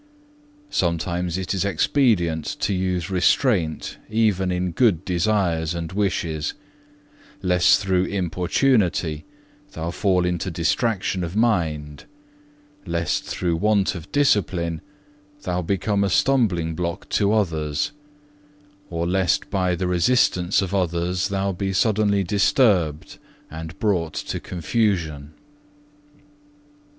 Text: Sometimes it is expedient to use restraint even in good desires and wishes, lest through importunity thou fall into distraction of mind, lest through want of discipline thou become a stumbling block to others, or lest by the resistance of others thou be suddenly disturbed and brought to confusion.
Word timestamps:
Sometimes 0.71 1.37
it 1.37 1.53
is 1.53 1.63
expedient 1.63 2.43
to 2.61 2.73
use 2.73 3.11
restraint 3.11 3.97
even 4.09 4.51
in 4.51 4.71
good 4.71 5.05
desires 5.05 5.75
and 5.75 5.91
wishes, 5.91 6.55
lest 7.43 7.79
through 7.79 8.05
importunity 8.05 9.25
thou 9.73 9.91
fall 9.91 10.25
into 10.25 10.49
distraction 10.49 11.23
of 11.23 11.35
mind, 11.35 12.05
lest 12.87 13.25
through 13.25 13.57
want 13.57 13.93
of 13.93 14.11
discipline 14.11 14.81
thou 15.43 15.61
become 15.61 16.03
a 16.03 16.09
stumbling 16.09 16.73
block 16.73 17.07
to 17.09 17.31
others, 17.31 17.91
or 18.89 19.05
lest 19.05 19.51
by 19.51 19.75
the 19.75 19.85
resistance 19.85 20.63
of 20.63 20.73
others 20.73 21.27
thou 21.27 21.51
be 21.51 21.71
suddenly 21.71 22.23
disturbed 22.23 23.19
and 23.51 23.77
brought 23.77 24.15
to 24.15 24.39
confusion. 24.39 25.35